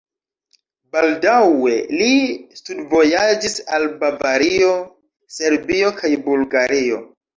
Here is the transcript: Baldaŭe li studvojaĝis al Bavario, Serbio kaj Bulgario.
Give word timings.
Baldaŭe 0.95 1.75
li 1.99 2.07
studvojaĝis 2.61 3.57
al 3.77 3.87
Bavario, 4.05 4.73
Serbio 5.37 5.93
kaj 6.01 6.13
Bulgario. 6.29 7.05